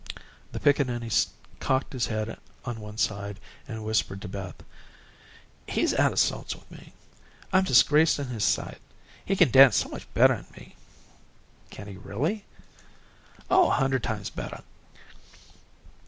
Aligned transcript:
The 0.51 0.59
pickaninny 0.59 1.11
cocked 1.59 1.93
his 1.93 2.07
head 2.07 2.39
on 2.65 2.79
one 2.79 2.97
side 2.97 3.39
and 3.67 3.83
whispered 3.85 4.19
to 4.23 4.27
Beth: 4.27 4.55
"He's 5.67 5.93
out 5.93 6.11
of 6.11 6.17
sorts 6.17 6.55
with 6.55 6.71
me. 6.71 6.93
I'm 7.53 7.63
disgraced 7.65 8.17
in 8.17 8.29
his 8.29 8.43
sight. 8.43 8.81
He 9.23 9.35
can 9.35 9.51
dance 9.51 9.75
so 9.75 9.89
much 9.89 10.11
bettah 10.15 10.37
'n 10.39 10.47
me." 10.57 10.75
"Can 11.69 11.87
he 11.87 11.97
really?" 11.97 12.45
"Oh, 13.47 13.67
a 13.67 13.73
hundred 13.75 14.01
times 14.01 14.31
bettah." 14.31 14.63